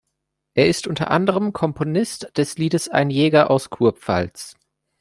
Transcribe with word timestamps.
Er 0.55 0.67
ist 0.67 0.87
unter 0.87 1.11
anderem 1.11 1.53
Komponist 1.53 2.31
des 2.35 2.57
Liedes 2.57 2.89
"„Ein 2.89 3.11
Jäger 3.11 3.51
aus 3.51 3.69
Kurpfalz“. 3.69 4.55